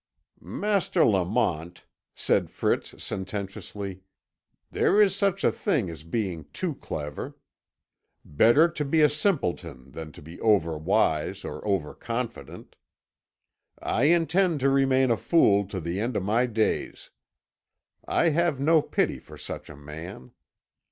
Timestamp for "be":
8.83-9.01, 10.23-10.39